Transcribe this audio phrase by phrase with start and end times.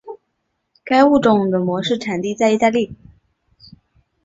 [0.83, 2.95] 该物种的模式产地在意大利。